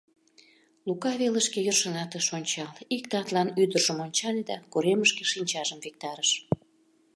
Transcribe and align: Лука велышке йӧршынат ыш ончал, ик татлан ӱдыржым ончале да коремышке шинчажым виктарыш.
Лука 0.87 1.11
велышке 1.21 1.59
йӧршынат 1.63 2.11
ыш 2.19 2.27
ончал, 2.37 2.75
ик 2.95 3.03
татлан 3.11 3.49
ӱдыржым 3.61 3.97
ончале 4.05 4.41
да 4.49 4.55
коремышке 4.73 5.23
шинчажым 5.31 5.79
виктарыш. 5.85 6.29